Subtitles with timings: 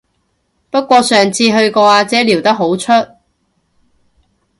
[0.71, 2.91] 不過上次去個阿姐撩得好出